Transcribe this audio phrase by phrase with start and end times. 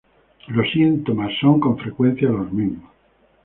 [0.47, 2.89] Los síntomas son con frecuencia los mismos.